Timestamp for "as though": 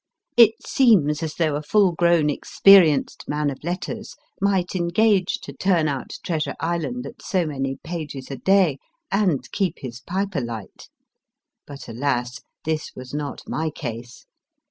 1.21-1.55